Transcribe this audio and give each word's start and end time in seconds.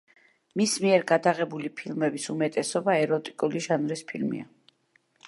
მის 0.59 0.71
მიერ 0.85 1.03
გადაღებული 1.11 1.69
ფილმების 1.81 2.25
უმეტესობა 2.35 2.97
ეროტიკული 3.05 3.63
ჟანრის 3.67 4.03
ფილმია. 4.15 4.49